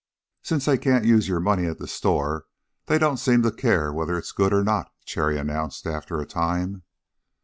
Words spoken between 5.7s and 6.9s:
after a time.